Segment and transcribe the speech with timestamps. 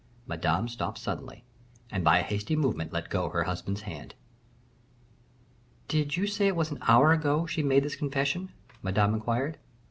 [0.25, 1.43] Madame stopped suddenly,
[1.91, 4.15] and by a hasty movement let go her husband's hand.
[5.87, 8.49] "Did you say it was an hour ago she made this confession?"
[8.81, 9.59] Madame inquired.